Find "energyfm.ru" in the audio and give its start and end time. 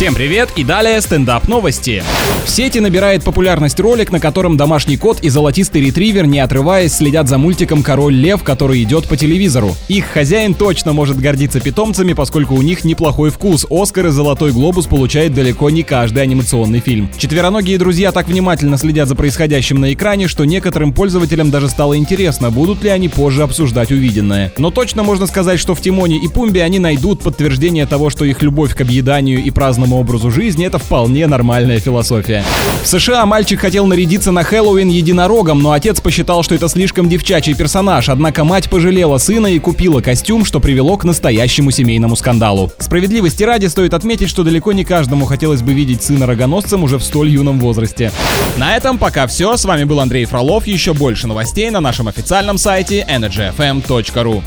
53.08-54.42